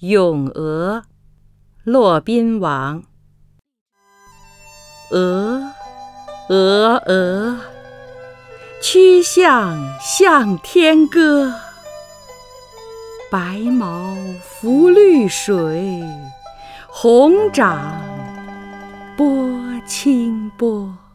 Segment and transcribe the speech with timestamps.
[0.00, 1.04] 咏鹅
[1.82, 3.02] 骆宾王。
[5.10, 5.72] 鹅
[6.50, 7.58] 鹅鹅
[8.82, 11.54] 曲项向天歌。
[13.30, 16.04] 白毛浮绿水
[16.88, 17.98] 红掌
[19.16, 19.26] 拨
[19.86, 21.05] 清波。